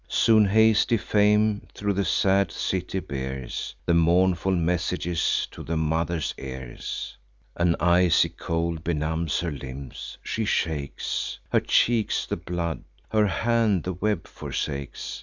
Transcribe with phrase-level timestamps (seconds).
[0.07, 7.15] Soon hasty fame thro' the sad city bears The mournful message to the mother's ears.
[7.55, 13.93] An icy cold benumbs her limbs; she shakes; Her cheeks the blood, her hand the
[13.93, 15.19] web forsakes.